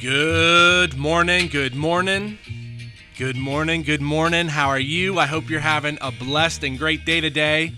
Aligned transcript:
Good 0.00 0.98
morning, 0.98 1.48
good 1.48 1.74
morning. 1.74 2.38
Good 3.16 3.36
morning, 3.36 3.82
good 3.82 4.02
morning. 4.02 4.48
How 4.48 4.68
are 4.68 4.78
you? 4.78 5.18
I 5.18 5.24
hope 5.24 5.48
you're 5.48 5.60
having 5.60 5.96
a 6.02 6.12
blessed 6.12 6.64
and 6.64 6.78
great 6.78 7.06
day 7.06 7.22
today. 7.22 7.72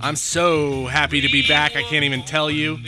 I'm 0.00 0.16
so 0.16 0.86
happy 0.86 1.20
to 1.20 1.28
be 1.28 1.46
back. 1.46 1.76
I 1.76 1.82
can't 1.82 2.04
even 2.04 2.24
tell 2.24 2.50
you. 2.50 2.78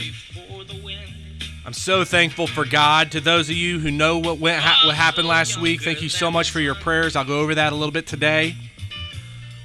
I'm 1.65 1.71
so 1.71 2.03
thankful 2.03 2.47
for 2.47 2.65
God. 2.65 3.11
To 3.13 3.21
those 3.21 3.49
of 3.49 3.55
you 3.55 3.79
who 3.79 3.91
know 3.91 4.17
what 4.17 4.39
went 4.39 4.61
ha- 4.61 4.81
what 4.85 4.95
happened 4.95 5.27
last 5.29 5.57
week, 5.61 5.81
thank 5.81 6.01
you 6.01 6.09
so 6.09 6.29
much 6.29 6.51
for 6.51 6.59
your 6.59 6.75
prayers. 6.75 7.15
I'll 7.15 7.23
go 7.23 7.39
over 7.39 7.55
that 7.55 7.71
a 7.71 7.75
little 7.77 7.93
bit 7.93 8.07
today. 8.07 8.55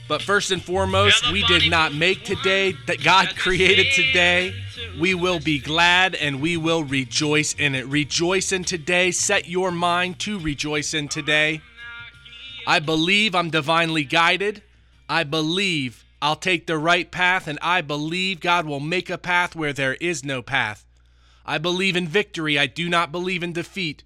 But 0.06 0.22
first 0.22 0.52
and 0.52 0.62
foremost, 0.62 1.32
we 1.32 1.42
did 1.44 1.68
not 1.68 1.94
make 1.94 2.24
today 2.24 2.76
that 2.86 3.02
God 3.02 3.34
created 3.36 3.86
today. 3.92 4.54
We 5.00 5.14
will 5.14 5.40
be 5.40 5.58
glad 5.58 6.14
and 6.14 6.40
we 6.40 6.56
will 6.56 6.84
rejoice 6.84 7.54
in 7.54 7.74
it. 7.74 7.86
Rejoice 7.86 8.52
in 8.52 8.64
today. 8.64 9.10
Set 9.10 9.48
your 9.48 9.70
mind 9.70 10.18
to 10.20 10.38
rejoice 10.38 10.94
in 10.94 11.08
today. 11.08 11.60
I 12.66 12.78
believe 12.78 13.34
I'm 13.34 13.50
divinely 13.50 14.04
guided. 14.04 14.62
I 15.08 15.24
believe 15.24 16.04
I'll 16.22 16.36
take 16.36 16.66
the 16.66 16.78
right 16.78 17.10
path, 17.10 17.46
and 17.46 17.58
I 17.60 17.82
believe 17.82 18.40
God 18.40 18.64
will 18.64 18.80
make 18.80 19.10
a 19.10 19.18
path 19.18 19.54
where 19.54 19.74
there 19.74 19.94
is 19.96 20.24
no 20.24 20.40
path. 20.40 20.86
I 21.44 21.58
believe 21.58 21.96
in 21.96 22.08
victory. 22.08 22.58
I 22.58 22.66
do 22.66 22.88
not 22.88 23.12
believe 23.12 23.42
in 23.42 23.52
defeat. 23.52 24.04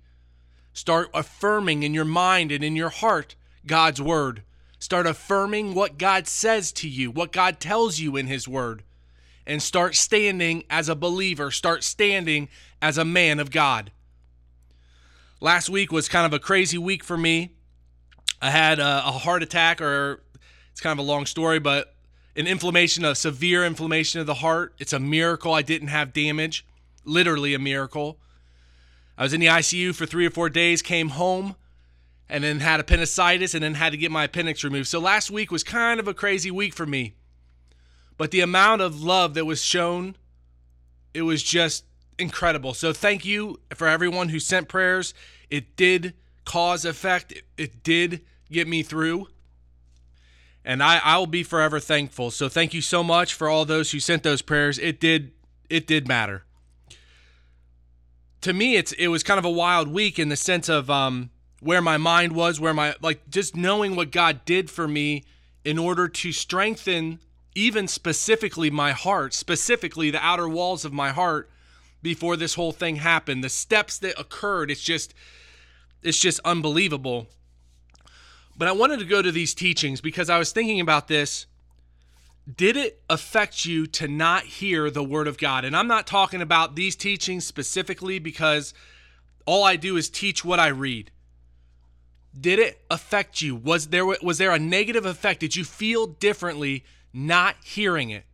Start 0.73 1.11
affirming 1.15 1.85
in 1.85 1.95
your 1.95 2.05
mind 2.05 2.51
and 2.51 2.65
in 2.65 2.75
your 2.75 2.89
heart 2.89 3.37
God's 3.67 4.03
word. 4.03 4.43
Start 4.81 5.07
affirming 5.07 5.75
what 5.75 5.99
God 5.99 6.27
says 6.27 6.73
to 6.73 6.89
you, 6.89 7.13
what 7.13 7.31
God 7.31 7.61
tells 7.61 8.01
you 8.01 8.17
in 8.17 8.27
His 8.27 8.49
word, 8.49 8.83
and 9.49 9.63
start 9.63 9.97
standing 9.97 10.63
as 10.69 10.91
a 10.91 10.95
believer. 10.95 11.51
Start 11.51 11.83
standing 11.83 12.49
as 12.83 12.99
a 12.99 13.05
man 13.05 13.41
of 13.41 13.51
God. 13.51 13.91
Last 15.41 15.71
week 15.71 15.91
was 15.91 16.09
kind 16.09 16.27
of 16.27 16.35
a 16.35 16.39
crazy 16.39 16.77
week 16.77 17.03
for 17.03 17.17
me. 17.17 17.55
I 18.43 18.51
had 18.51 18.79
a, 18.79 18.99
a 19.09 19.11
heart 19.11 19.43
attack, 19.43 19.81
or 19.81 20.23
it's 20.71 20.81
kind 20.83 20.93
of 20.93 21.05
a 21.05 21.09
long 21.09 21.25
story, 21.25 21.59
but 21.59 21.95
an 22.37 22.47
inflammation, 22.47 23.05
a 23.05 23.15
severe 23.15 23.65
inflammation 23.65 24.21
of 24.21 24.27
the 24.27 24.35
heart. 24.35 24.75
It's 24.79 24.93
a 24.93 25.01
miracle 25.01 25.55
I 25.55 25.63
didn't 25.63 25.89
have 25.89 26.13
damage, 26.13 26.67
literally 27.05 27.55
a 27.55 27.59
miracle. 27.59 28.19
I 29.17 29.23
was 29.23 29.33
in 29.33 29.41
the 29.41 29.47
ICU 29.47 29.95
for 29.95 30.07
three 30.07 30.27
or 30.27 30.31
four 30.31 30.51
days, 30.51 30.83
came 30.83 31.09
home, 31.09 31.57
and 32.29 32.45
then 32.45 32.61
had 32.61 32.81
appendicitis, 32.81 33.55
and 33.55 33.65
then 33.65 33.75
had 33.75 33.91
to 33.91 33.97
get 33.97 34.11
my 34.13 34.25
appendix 34.25 34.63
removed. 34.63 34.89
So 34.89 35.01
last 35.01 35.31
week 35.31 35.51
was 35.51 35.65
kind 35.65 35.99
of 35.99 36.07
a 36.07 36.15
crazy 36.15 36.51
week 36.51 36.75
for 36.75 36.85
me. 36.85 37.15
But 38.19 38.33
the 38.33 38.41
amount 38.41 38.83
of 38.83 39.01
love 39.01 39.35
that 39.35 39.47
was 39.47 39.65
shown, 39.65 40.17
it 41.15 41.23
was 41.23 41.43
just 41.43 41.85
incredible. 42.19 42.75
So 42.75 42.93
thank 42.93 43.25
you 43.25 43.61
for 43.75 43.89
everyone 43.89 44.29
who 44.29 44.41
sent 44.41 44.69
prayers. 44.69 45.15
It 45.49 45.77
did 45.77 46.15
cause 46.45 46.85
effect. 46.85 47.33
It, 47.33 47.45
it 47.57 47.83
did 47.83 48.23
get 48.51 48.69
me 48.69 48.83
through. 48.83 49.29
And 50.65 50.83
I, 50.83 51.01
I 51.03 51.17
will 51.17 51.27
be 51.27 51.45
forever 51.45 51.81
thankful. 51.81 52.31
So 52.31 52.49
thank 52.49 52.75
you 52.75 52.83
so 52.83 53.03
much 53.03 53.33
for 53.33 53.49
all 53.49 53.65
those 53.65 53.93
who 53.93 54.01
sent 54.01 54.25
those 54.25 54.43
prayers. 54.43 54.79
It 54.79 55.01
did 55.01 55.33
it 55.71 55.87
did 55.87 56.09
matter. 56.09 56.45
To 58.43 58.53
me, 58.53 58.77
it's 58.77 58.93
it 58.93 59.09
was 59.09 59.23
kind 59.23 59.39
of 59.39 59.45
a 59.45 59.51
wild 59.51 59.89
week 59.89 60.19
in 60.19 60.29
the 60.29 60.37
sense 60.37 60.69
of 60.69 60.91
um, 60.91 61.31
where 61.61 61.83
my 61.83 61.97
mind 61.97 62.33
was, 62.33 62.61
where 62.61 62.75
my 62.75 62.95
like 63.01 63.31
just 63.31 63.57
knowing 63.57 63.97
what 63.97 64.11
God 64.11 64.45
did 64.45 64.71
for 64.71 64.87
me 64.89 65.25
in 65.65 65.79
order 65.79 66.09
to 66.09 66.33
strengthen 66.33 67.21
even 67.55 67.89
specifically 67.89 68.71
my 68.71 68.93
heart, 68.93 69.35
specifically 69.35 70.11
the 70.11 70.25
outer 70.25 70.49
walls 70.49 70.85
of 70.85 70.93
my 70.93 71.11
heart 71.11 71.51
before 72.03 72.37
this 72.37 72.55
whole 72.55 72.73
thing 72.73 72.97
happened. 72.97 73.43
The 73.43 73.49
steps 73.49 73.99
that 73.99 74.19
occurred, 74.19 74.71
it's 74.71 74.83
just 74.83 75.15
it's 76.03 76.19
just 76.19 76.41
unbelievable. 76.45 77.27
But 78.57 78.69
I 78.69 78.73
wanted 78.73 78.99
to 78.99 79.05
go 79.05 79.23
to 79.23 79.33
these 79.33 79.55
teachings 79.55 80.01
because 80.01 80.29
I 80.29 80.39
was 80.39 80.53
thinking 80.53 80.81
about 80.81 81.09
this. 81.09 81.47
Did 82.57 82.77
it 82.77 83.03
affect 83.11 83.67
you 83.67 83.87
to 83.89 84.09
not 84.09 84.45
hear 84.45 84.91
the 84.91 85.05
word 85.05 85.29
of 85.29 85.39
God? 85.39 85.65
And 85.65 85.77
I'm 85.77 85.87
not 85.87 86.07
talking 86.07 86.41
about 86.41 86.77
these 86.77 86.97
teachings 86.97 87.47
specifically 87.47 88.19
because 88.19 88.73
all 89.45 89.65
I 89.65 89.77
do 89.77 89.97
is 89.97 90.09
teach 90.09 90.45
what 90.45 90.59
I 90.59 90.69
read. 90.69 91.11
Did 92.39 92.59
it 92.59 92.81
affect 92.91 93.43
you? 93.43 93.55
Was 93.55 93.89
there 93.89 94.07
was 94.07 94.39
there 94.39 94.53
a 94.53 94.59
negative 94.59 95.05
effect? 95.07 95.41
Did 95.41 95.57
you 95.57 95.65
feel 95.65 96.07
differently 96.07 96.85
not 97.13 97.57
hearing 97.65 98.11
it? 98.11 98.25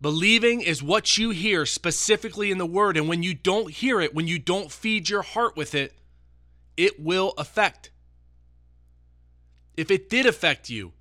Believing 0.00 0.60
is 0.62 0.82
what 0.82 1.16
you 1.16 1.30
hear 1.30 1.64
specifically 1.64 2.50
in 2.50 2.58
the 2.58 2.66
word. 2.66 2.96
And 2.96 3.08
when 3.08 3.22
you 3.22 3.34
don't 3.34 3.70
hear 3.70 4.00
it, 4.00 4.14
when 4.14 4.26
you 4.26 4.38
don't 4.38 4.72
feed 4.72 5.08
your 5.08 5.22
heart 5.22 5.56
with 5.56 5.76
it, 5.76 5.96
it 6.76 6.98
will 6.98 7.34
affect. 7.38 7.90
If 9.76 9.90
it 9.90 10.10
did 10.10 10.26
affect 10.26 10.68
you, 10.68 10.92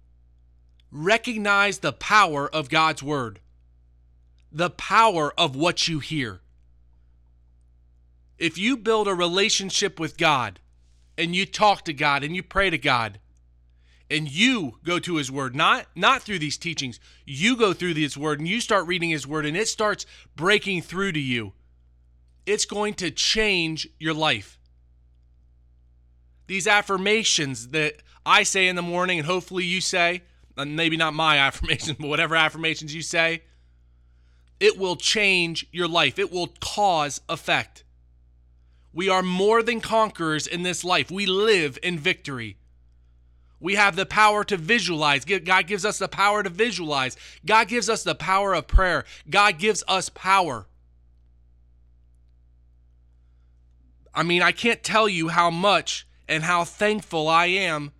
recognize 0.92 1.80
the 1.80 1.94
power 1.94 2.48
of 2.48 2.70
God's 2.70 3.02
word, 3.02 3.40
the 4.52 4.70
power 4.70 5.34
of 5.38 5.56
what 5.56 5.88
you 5.88 6.00
hear. 6.00 6.42
If 8.38 8.58
you 8.58 8.78
build 8.78 9.08
a 9.08 9.16
relationship 9.16 10.00
with 10.00 10.18
God 10.18 10.60
and 11.18 11.36
you 11.36 11.46
talk 11.46 11.86
to 11.86 11.94
God 11.94 12.24
and 12.24 12.36
you 12.36 12.44
pray 12.44 12.70
to 12.70 12.78
God, 12.78 13.20
and 14.12 14.30
you 14.30 14.78
go 14.84 15.00
to 15.00 15.16
his 15.16 15.32
word 15.32 15.56
not 15.56 15.88
not 15.96 16.22
through 16.22 16.40
these 16.40 16.58
teachings. 16.58 17.00
You 17.26 17.56
go 17.56 17.74
through 17.74 17.94
his 17.96 18.18
word 18.18 18.40
and 18.40 18.48
you 18.48 18.62
start 18.62 18.88
reading 18.88 19.10
his 19.10 19.26
word 19.26 19.46
and 19.46 19.58
it 19.58 19.68
starts 19.68 20.06
breaking 20.36 20.82
through 20.82 21.14
to 21.14 21.20
you. 21.20 21.54
It's 22.46 22.66
going 22.66 22.96
to 22.96 23.12
change 23.12 23.88
your 24.00 24.14
life. 24.14 24.60
These 26.48 26.68
affirmations 26.68 27.70
that 27.70 27.96
i 28.24 28.44
say 28.44 28.68
in 28.68 28.76
the 28.76 28.84
morning 28.84 29.18
and 29.18 29.26
hopefully 29.26 29.64
you 29.64 29.82
say 29.82 30.22
uh, 30.56 30.64
maybe 30.66 30.96
not 30.96 31.14
my 31.14 31.38
affirmations 31.48 31.98
but 32.00 32.08
whatever 32.08 32.36
affirmations 32.36 32.94
you 32.94 33.02
say 33.02 33.42
it 34.62 34.78
will 34.78 34.96
change 34.96 35.66
your 35.72 35.88
life. 35.88 36.20
It 36.20 36.32
will 36.32 36.54
cause 36.60 37.20
effect. 37.28 37.84
We 38.94 39.10
are 39.10 39.24
more 39.24 39.64
than 39.64 39.82
conquerors 39.82 40.46
in 40.46 40.62
this 40.62 40.84
life. 40.84 41.10
We 41.10 41.26
live 41.26 41.80
in 41.82 41.98
victory 41.98 42.58
we 43.62 43.76
have 43.76 43.96
the 43.96 44.08
power 44.08 44.44
to 44.44 44.58
visualize. 44.58 45.24
God 45.24 45.68
gives 45.68 45.86
us 45.86 46.00
the 46.00 46.08
power 46.08 46.42
to 46.44 46.50
visualize. 46.50 47.16
God 47.46 47.68
gives 47.68 47.90
us 47.90 48.04
the 48.04 48.16
power 48.16 48.54
of 48.54 48.68
prayer. 48.68 49.06
God 49.30 49.60
gives 49.60 49.84
us 49.88 50.10
power. 50.10 50.66
I 54.14 54.24
mean, 54.24 54.42
I 54.42 54.52
can't 54.52 54.84
tell 54.84 55.08
you 55.08 55.30
how 55.30 55.50
much 55.50 56.08
and 56.28 56.44
how 56.44 56.66
thankful 56.66 57.30
I 57.30 57.46
am 57.46 57.92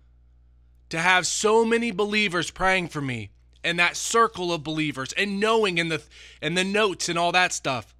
to 0.90 0.98
have 0.98 1.26
so 1.26 1.64
many 1.64 1.90
believers 1.90 2.50
praying 2.50 2.88
for 2.88 3.00
me 3.00 3.30
and 3.64 3.78
that 3.78 3.96
circle 3.96 4.52
of 4.52 4.62
believers 4.62 5.12
and 5.14 5.40
knowing 5.40 5.78
in 5.78 5.88
the 5.88 6.02
and 6.42 6.58
the 6.58 6.64
notes 6.64 7.08
and 7.08 7.18
all 7.18 7.32
that 7.32 7.52
stuff. 7.52 7.94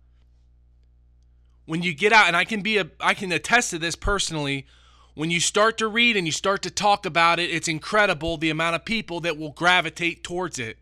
When 1.64 1.82
you 1.82 1.94
get 1.94 2.12
out 2.12 2.26
and 2.26 2.36
I 2.36 2.44
can 2.44 2.60
be 2.60 2.78
a 2.78 2.90
I 3.00 3.14
can 3.14 3.32
attest 3.32 3.70
to 3.70 3.78
this 3.78 3.94
personally 3.94 4.66
when 5.14 5.30
you 5.30 5.40
start 5.40 5.78
to 5.78 5.88
read 5.88 6.16
and 6.16 6.26
you 6.26 6.32
start 6.32 6.62
to 6.62 6.70
talk 6.70 7.04
about 7.04 7.38
it, 7.38 7.50
it's 7.50 7.68
incredible 7.68 8.36
the 8.36 8.50
amount 8.50 8.76
of 8.76 8.84
people 8.84 9.20
that 9.20 9.36
will 9.36 9.50
gravitate 9.50 10.24
towards 10.24 10.58
it 10.58 10.78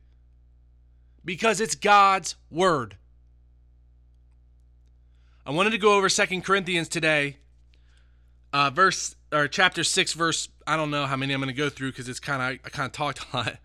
because 1.25 1.61
it's 1.61 1.75
God's 1.75 2.37
word. 2.51 2.97
I 5.45 5.51
wanted 5.51 5.71
to 5.71 5.79
go 5.79 5.97
over 5.97 6.09
Second 6.09 6.45
Corinthians 6.45 6.89
today, 6.89 7.39
uh, 8.53 8.71
verse 8.71 9.17
or 9.33 9.49
chapter 9.49 9.83
six, 9.83 10.13
verse. 10.13 10.49
I 10.67 10.77
don't 10.77 10.91
know 10.91 11.07
how 11.07 11.17
many 11.17 11.35
I'm 11.35 11.41
going 11.41 11.53
to 11.53 11.55
go 11.55 11.69
through 11.69 11.91
because 11.91 12.09
it's 12.09 12.21
kind 12.21 12.41
of 12.41 12.61
I 12.65 12.69
kind 12.69 12.87
of 12.87 12.93
talked 12.93 13.25
a 13.33 13.37
lot. 13.37 13.57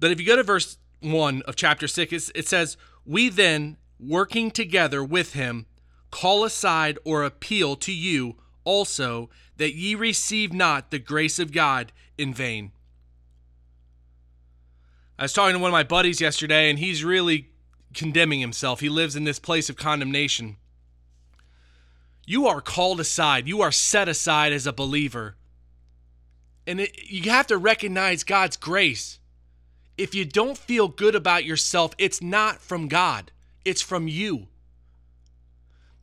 But 0.00 0.10
if 0.10 0.20
you 0.20 0.26
go 0.26 0.36
to 0.36 0.42
verse 0.42 0.78
one 1.00 1.42
of 1.42 1.54
chapter 1.54 1.86
six, 1.86 2.30
it 2.34 2.48
says, 2.48 2.76
"We 3.04 3.28
then, 3.28 3.76
working 4.00 4.50
together 4.50 5.04
with 5.04 5.34
him, 5.34 5.66
call 6.10 6.44
aside 6.44 6.98
or 7.04 7.22
appeal 7.22 7.76
to 7.76 7.92
you 7.92 8.36
also." 8.66 9.30
that 9.56 9.74
ye 9.74 9.94
receive 9.94 10.52
not 10.52 10.90
the 10.90 10.98
grace 10.98 11.38
of 11.38 11.52
God 11.52 11.92
in 12.18 12.32
vain. 12.34 12.72
I 15.18 15.22
was 15.22 15.32
talking 15.32 15.54
to 15.54 15.58
one 15.58 15.70
of 15.70 15.72
my 15.72 15.82
buddies 15.82 16.20
yesterday, 16.20 16.68
and 16.68 16.78
he's 16.78 17.02
really 17.02 17.48
condemning 17.94 18.40
himself. 18.40 18.80
He 18.80 18.88
lives 18.88 19.16
in 19.16 19.24
this 19.24 19.38
place 19.38 19.70
of 19.70 19.76
condemnation. 19.76 20.56
You 22.26 22.46
are 22.46 22.60
called 22.60 23.00
aside, 23.00 23.48
you 23.48 23.62
are 23.62 23.72
set 23.72 24.08
aside 24.08 24.52
as 24.52 24.66
a 24.66 24.72
believer. 24.72 25.36
And 26.66 26.80
it, 26.80 27.10
you 27.10 27.30
have 27.30 27.46
to 27.46 27.56
recognize 27.56 28.24
God's 28.24 28.56
grace. 28.56 29.20
If 29.96 30.14
you 30.14 30.26
don't 30.26 30.58
feel 30.58 30.88
good 30.88 31.14
about 31.14 31.44
yourself, 31.44 31.94
it's 31.96 32.20
not 32.20 32.60
from 32.60 32.88
God, 32.88 33.30
it's 33.64 33.80
from 33.80 34.08
you. 34.08 34.48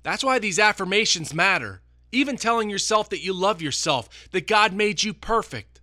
That's 0.01 0.23
why 0.23 0.39
these 0.39 0.57
affirmations 0.57 1.33
matter 1.33 1.82
even 2.13 2.37
telling 2.37 2.69
yourself 2.69 3.09
that 3.09 3.23
you 3.23 3.33
love 3.33 3.61
yourself, 3.61 4.29
that 4.31 4.47
God 4.47 4.73
made 4.73 5.03
you 5.03 5.13
perfect. 5.13 5.81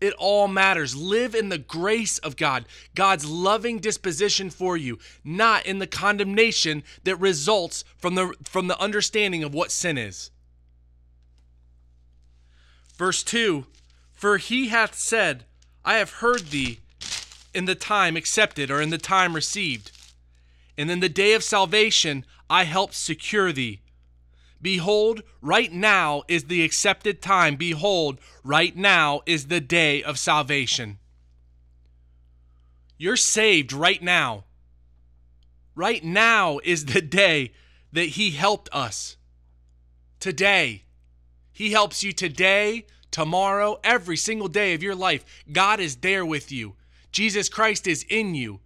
It 0.00 0.14
all 0.14 0.48
matters. 0.48 0.96
Live 0.96 1.34
in 1.34 1.50
the 1.50 1.58
grace 1.58 2.16
of 2.18 2.36
God, 2.36 2.64
God's 2.94 3.26
loving 3.26 3.80
disposition 3.80 4.48
for 4.48 4.76
you, 4.76 4.98
not 5.22 5.66
in 5.66 5.78
the 5.78 5.86
condemnation 5.86 6.82
that 7.04 7.16
results 7.16 7.84
from 7.98 8.14
the 8.14 8.34
from 8.44 8.66
the 8.66 8.80
understanding 8.80 9.44
of 9.44 9.52
what 9.52 9.70
sin 9.70 9.98
is. 9.98 10.30
Verse 12.96 13.22
2 13.22 13.66
For 14.12 14.38
he 14.38 14.68
hath 14.68 14.94
said, 14.94 15.44
I 15.84 15.96
have 15.96 16.14
heard 16.14 16.48
thee 16.48 16.80
in 17.52 17.66
the 17.66 17.74
time 17.74 18.16
accepted 18.16 18.70
or 18.70 18.80
in 18.80 18.90
the 18.90 18.98
time 18.98 19.34
received. 19.34 19.92
And 20.78 20.90
in 20.90 21.00
the 21.00 21.08
day 21.10 21.34
of 21.34 21.42
salvation, 21.42 22.24
I 22.48 22.64
helped 22.64 22.94
secure 22.94 23.52
thee. 23.52 23.80
Behold, 24.62 25.22
right 25.40 25.72
now 25.72 26.22
is 26.28 26.44
the 26.44 26.62
accepted 26.64 27.22
time. 27.22 27.56
Behold, 27.56 28.20
right 28.44 28.76
now 28.76 29.22
is 29.26 29.46
the 29.46 29.60
day 29.60 30.02
of 30.02 30.18
salvation. 30.18 30.98
You're 32.98 33.16
saved 33.16 33.72
right 33.72 34.02
now. 34.02 34.44
Right 35.74 36.04
now 36.04 36.58
is 36.62 36.84
the 36.84 37.00
day 37.00 37.52
that 37.92 38.10
He 38.10 38.32
helped 38.32 38.68
us. 38.72 39.16
Today. 40.18 40.84
He 41.52 41.72
helps 41.72 42.02
you 42.02 42.12
today, 42.12 42.86
tomorrow, 43.10 43.80
every 43.82 44.16
single 44.16 44.48
day 44.48 44.74
of 44.74 44.82
your 44.82 44.94
life. 44.94 45.24
God 45.50 45.80
is 45.80 45.96
there 45.96 46.24
with 46.24 46.52
you. 46.52 46.74
Jesus 47.12 47.48
Christ 47.48 47.86
is 47.86 48.04
in 48.08 48.34
you, 48.34 48.60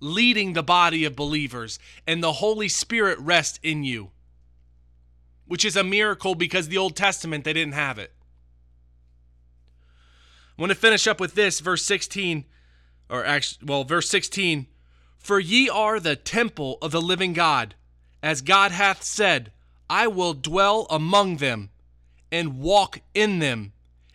leading 0.00 0.52
the 0.52 0.62
body 0.62 1.04
of 1.04 1.16
believers, 1.16 1.78
and 2.06 2.22
the 2.22 2.34
Holy 2.34 2.68
Spirit 2.68 3.18
rests 3.20 3.58
in 3.62 3.84
you, 3.84 4.10
which 5.46 5.64
is 5.64 5.76
a 5.76 5.84
miracle 5.84 6.34
because 6.34 6.68
the 6.68 6.78
Old 6.78 6.96
Testament, 6.96 7.44
they 7.44 7.52
didn't 7.52 7.74
have 7.74 7.98
it. 7.98 8.12
I 10.58 10.62
want 10.62 10.70
to 10.70 10.78
finish 10.78 11.06
up 11.06 11.20
with 11.20 11.34
this, 11.34 11.60
verse 11.60 11.84
16, 11.84 12.44
or 13.10 13.24
actually, 13.24 13.66
well, 13.66 13.84
verse 13.84 14.08
16. 14.08 14.66
For 15.18 15.38
ye 15.38 15.68
are 15.68 16.00
the 16.00 16.16
temple 16.16 16.78
of 16.80 16.92
the 16.92 17.00
living 17.00 17.32
God, 17.32 17.74
as 18.22 18.40
God 18.42 18.72
hath 18.72 19.02
said, 19.02 19.52
I 19.88 20.06
will 20.06 20.34
dwell 20.34 20.86
among 20.88 21.36
them 21.36 21.70
and 22.32 22.58
walk 22.58 23.00
in 23.14 23.38
them, 23.38 23.72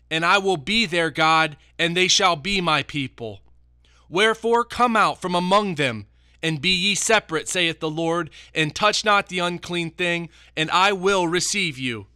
and 0.09 0.25
I 0.25 0.37
will 0.37 0.57
be 0.57 0.85
their 0.85 1.11
God, 1.11 1.57
and 1.77 1.95
they 1.95 2.07
shall 2.07 2.35
be 2.35 2.59
my 2.59 2.83
people. 2.83 3.41
Wherefore 4.09 4.65
come 4.65 4.95
out 4.95 5.21
from 5.21 5.35
among 5.35 5.75
them, 5.75 6.07
and 6.43 6.61
be 6.61 6.69
ye 6.69 6.95
separate, 6.95 7.47
saith 7.47 7.79
the 7.79 7.89
Lord, 7.89 8.29
and 8.53 8.73
touch 8.73 9.05
not 9.05 9.27
the 9.27 9.39
unclean 9.39 9.91
thing, 9.91 10.29
and 10.55 10.69
I 10.71 10.91
will 10.91 11.27
receive 11.27 11.77
you. 11.77 12.07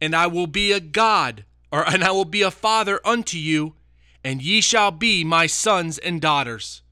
And 0.00 0.14
I 0.14 0.26
will 0.26 0.46
be 0.46 0.72
a 0.72 0.80
God, 0.80 1.44
or 1.70 1.88
and 1.88 2.04
I 2.04 2.10
will 2.10 2.24
be 2.24 2.42
a 2.42 2.50
father 2.50 3.00
unto 3.04 3.38
you, 3.38 3.74
and 4.24 4.42
ye 4.42 4.60
shall 4.60 4.90
be 4.90 5.24
my 5.24 5.46
sons 5.46 5.98
and 5.98 6.20
daughters. 6.20 6.82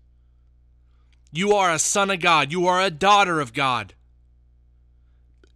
You 1.33 1.53
are 1.53 1.73
a 1.73 1.79
son 1.79 2.11
of 2.11 2.21
God, 2.21 2.53
you 2.53 2.67
are 2.67 2.81
a 2.81 2.91
daughter 2.91 3.41
of 3.41 3.53
God. 3.53 3.95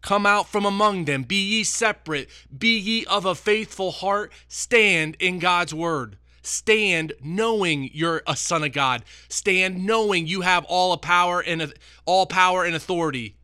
Come 0.01 0.27
out 0.27 0.49
from 0.49 0.65
among 0.65 1.05
them. 1.05 1.25
Be 1.25 1.37
ye 1.37 1.65
separate. 1.65 2.29
Be 2.57 2.79
ye 2.79 3.05
of 3.07 3.25
a 3.25 3.35
faithful 3.35 3.91
heart. 3.91 4.33
Stand 4.47 5.17
in 5.19 5.39
God's 5.39 5.75
word. 5.75 6.17
Stand 6.49 7.13
knowing 7.23 7.91
you're 7.93 8.23
a 8.27 8.35
son 8.35 8.65
of 8.65 8.73
God. 8.73 9.05
Stand 9.29 9.85
knowing 9.85 10.27
you 10.27 10.41
have 10.41 10.65
all 10.65 10.97
power 10.97 11.41
and 11.41 11.75
all 12.07 12.25
power 12.25 12.65
and 12.65 12.75
authority. 12.75 13.37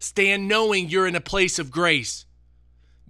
Stand 0.00 0.48
knowing 0.48 0.88
you're 0.88 1.06
in 1.06 1.14
a 1.14 1.20
place 1.20 1.60
of 1.60 1.70
grace. 1.70 2.26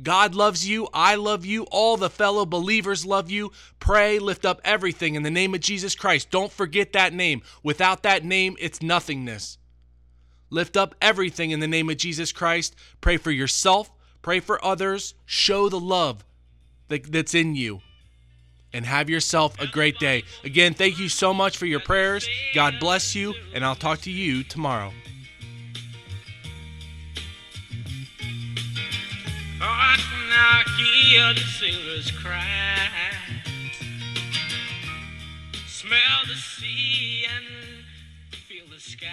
God 0.03 0.35
loves 0.35 0.69
you. 0.69 0.89
I 0.93 1.15
love 1.15 1.47
you. 1.47 1.65
All 1.71 1.97
the 1.97 2.11
fellow 2.11 2.45
believers 2.45 3.07
love 3.07 3.31
you. 3.31 3.53
Pray, 3.81 4.19
lift 4.19 4.45
up 4.45 4.61
everything 4.65 5.15
in 5.15 5.23
the 5.23 5.31
name 5.31 5.55
of 5.55 5.61
Jesus 5.63 5.95
Christ. 5.95 6.31
Don't 6.31 6.53
forget 6.53 6.93
that 6.93 7.15
name. 7.15 7.41
Without 7.63 8.03
that 8.03 8.23
name, 8.23 8.55
it's 8.61 8.83
nothingness. 8.83 9.57
Lift 10.51 10.77
up 10.77 10.95
everything 11.01 11.53
in 11.53 11.61
the 11.61 11.67
name 11.67 11.89
of 11.89 11.97
Jesus 11.97 12.33
Christ. 12.33 12.77
Pray 13.01 13.17
for 13.17 13.31
yourself, 13.31 13.91
pray 14.21 14.41
for 14.41 14.63
others, 14.63 15.15
show 15.25 15.71
the 15.71 15.81
love 15.81 16.25
that, 16.89 17.11
that's 17.11 17.35
in 17.35 17.55
you. 17.55 17.81
And 18.77 18.85
have 18.85 19.09
yourself 19.09 19.59
a 19.59 19.67
great 19.67 19.99
day. 19.99 20.25
Again, 20.45 20.75
thank 20.75 20.99
you 20.99 21.09
so 21.09 21.33
much 21.33 21.57
for 21.57 21.65
your 21.65 21.81
prayers. 21.81 22.29
God 22.55 22.75
bless 22.79 23.15
you, 23.15 23.33
and 23.55 23.65
I'll 23.65 23.75
talk 23.75 24.03
to 24.03 24.11
you 24.11 24.45
tomorrow. 24.45 24.93
I 30.39 30.63
can 30.67 30.85
hear 30.85 31.33
the 31.33 31.41
sailors 31.41 32.11
cry. 32.11 32.77
Smell 35.67 35.99
the 36.29 36.35
sea 36.35 37.25
and 37.35 37.47
feel 38.35 38.67
the 38.71 38.79
sky. 38.79 39.07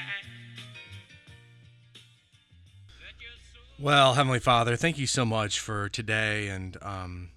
Well, 3.79 4.15
Heavenly 4.15 4.39
Father, 4.39 4.75
thank 4.75 4.97
you 4.97 5.07
so 5.07 5.23
much 5.23 5.59
for 5.61 5.87
today 5.87 6.49
and 6.49 6.77
um, 6.81 7.29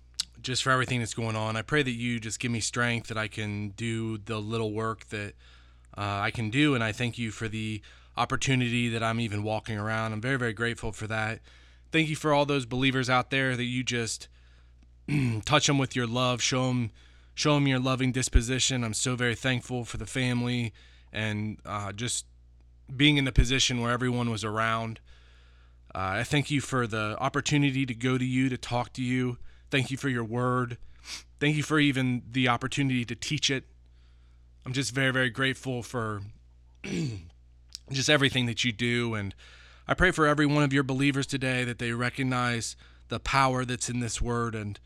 just 0.46 0.62
for 0.62 0.70
everything 0.70 1.00
that's 1.00 1.12
going 1.12 1.34
on. 1.34 1.56
I 1.56 1.62
pray 1.62 1.82
that 1.82 1.90
you 1.90 2.20
just 2.20 2.38
give 2.38 2.52
me 2.52 2.60
strength 2.60 3.08
that 3.08 3.18
I 3.18 3.26
can 3.26 3.70
do 3.70 4.16
the 4.16 4.38
little 4.38 4.72
work 4.72 5.04
that 5.08 5.34
uh, 5.98 6.20
I 6.22 6.30
can 6.30 6.50
do. 6.50 6.76
And 6.76 6.84
I 6.84 6.92
thank 6.92 7.18
you 7.18 7.32
for 7.32 7.48
the 7.48 7.82
opportunity 8.16 8.88
that 8.90 9.02
I'm 9.02 9.18
even 9.18 9.42
walking 9.42 9.76
around. 9.76 10.12
I'm 10.12 10.20
very, 10.20 10.38
very 10.38 10.52
grateful 10.52 10.92
for 10.92 11.08
that. 11.08 11.40
Thank 11.90 12.08
you 12.08 12.14
for 12.14 12.32
all 12.32 12.46
those 12.46 12.64
believers 12.64 13.10
out 13.10 13.30
there 13.30 13.56
that 13.56 13.64
you 13.64 13.82
just 13.82 14.28
touch 15.44 15.66
them 15.66 15.78
with 15.78 15.96
your 15.96 16.06
love, 16.06 16.40
show 16.40 16.68
them, 16.68 16.92
show 17.34 17.54
them 17.54 17.66
your 17.66 17.80
loving 17.80 18.12
disposition. 18.12 18.84
I'm 18.84 18.94
so 18.94 19.16
very 19.16 19.34
thankful 19.34 19.84
for 19.84 19.96
the 19.96 20.06
family 20.06 20.72
and 21.12 21.58
uh, 21.66 21.90
just 21.90 22.24
being 22.96 23.16
in 23.16 23.24
the 23.24 23.32
position 23.32 23.80
where 23.80 23.90
everyone 23.90 24.30
was 24.30 24.44
around. 24.44 25.00
Uh, 25.92 26.20
I 26.20 26.22
thank 26.22 26.52
you 26.52 26.60
for 26.60 26.86
the 26.86 27.16
opportunity 27.18 27.84
to 27.84 27.94
go 27.94 28.16
to 28.16 28.24
you, 28.24 28.48
to 28.48 28.56
talk 28.56 28.92
to 28.92 29.02
you. 29.02 29.38
Thank 29.70 29.90
you 29.90 29.96
for 29.96 30.08
your 30.08 30.24
word. 30.24 30.78
Thank 31.38 31.56
you 31.56 31.62
for 31.62 31.78
even 31.78 32.22
the 32.30 32.48
opportunity 32.48 33.04
to 33.04 33.14
teach 33.14 33.50
it. 33.50 33.64
I'm 34.64 34.72
just 34.72 34.92
very, 34.92 35.12
very 35.12 35.30
grateful 35.30 35.82
for 35.82 36.22
just 37.92 38.10
everything 38.10 38.46
that 38.46 38.64
you 38.64 38.72
do. 38.72 39.14
And 39.14 39.34
I 39.86 39.94
pray 39.94 40.10
for 40.10 40.26
every 40.26 40.46
one 40.46 40.64
of 40.64 40.72
your 40.72 40.82
believers 40.82 41.26
today 41.26 41.64
that 41.64 41.78
they 41.78 41.92
recognize 41.92 42.76
the 43.08 43.20
power 43.20 43.64
that's 43.64 43.88
in 43.88 44.00
this 44.00 44.20
word 44.20 44.54
and, 44.54 44.80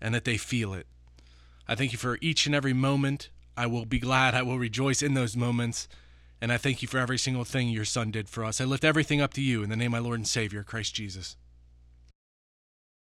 and 0.00 0.14
that 0.14 0.24
they 0.24 0.36
feel 0.36 0.72
it. 0.72 0.86
I 1.68 1.74
thank 1.74 1.92
you 1.92 1.98
for 1.98 2.18
each 2.20 2.46
and 2.46 2.54
every 2.54 2.72
moment. 2.72 3.28
I 3.56 3.66
will 3.66 3.84
be 3.84 3.98
glad. 3.98 4.34
I 4.34 4.42
will 4.42 4.58
rejoice 4.58 5.02
in 5.02 5.14
those 5.14 5.36
moments. 5.36 5.88
And 6.40 6.52
I 6.52 6.58
thank 6.58 6.82
you 6.82 6.88
for 6.88 6.98
every 6.98 7.18
single 7.18 7.44
thing 7.44 7.68
your 7.68 7.84
son 7.84 8.10
did 8.10 8.28
for 8.28 8.44
us. 8.44 8.60
I 8.60 8.64
lift 8.64 8.84
everything 8.84 9.20
up 9.20 9.34
to 9.34 9.42
you 9.42 9.62
in 9.62 9.70
the 9.70 9.76
name 9.76 9.94
of 9.94 10.02
my 10.02 10.06
Lord 10.06 10.18
and 10.18 10.28
Savior, 10.28 10.62
Christ 10.62 10.94
Jesus. 10.94 11.36